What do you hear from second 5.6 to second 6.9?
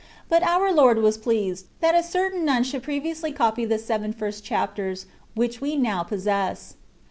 we now possess.